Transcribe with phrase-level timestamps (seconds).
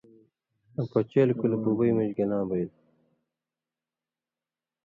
[0.77, 2.69] آں پچېل کُلہۡ بُبوئ مژ گلاں بئیل۔